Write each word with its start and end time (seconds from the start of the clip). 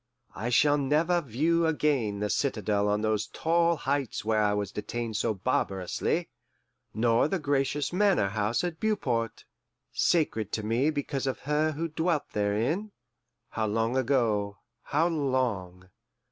I 0.33 0.49
shall 0.49 0.79
never 0.79 1.21
view 1.21 1.67
again 1.67 2.21
the 2.21 2.29
citadel 2.31 2.89
on 2.89 3.01
those 3.01 3.27
tall 3.27 3.75
heights 3.75 4.25
where 4.25 4.41
I 4.41 4.51
was 4.55 4.71
detained 4.71 5.15
so 5.15 5.35
barbarously, 5.35 6.27
nor 6.91 7.27
the 7.27 7.37
gracious 7.37 7.93
Manor 7.93 8.29
House 8.29 8.63
at 8.63 8.79
Beauport, 8.79 9.45
sacred 9.93 10.51
to 10.53 10.63
me 10.65 10.89
because 10.89 11.27
of 11.27 11.41
her 11.41 11.73
who 11.73 11.87
dwelt 11.87 12.31
therein 12.31 12.91
how 13.49 13.67
long 13.67 13.95
ago, 13.95 14.57
how 14.85 15.07
long! 15.07 15.91